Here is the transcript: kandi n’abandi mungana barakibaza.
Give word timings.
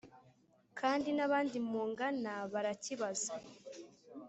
kandi 0.79 1.09
n’abandi 1.17 1.57
mungana 1.69 2.33
barakibaza. 2.53 3.33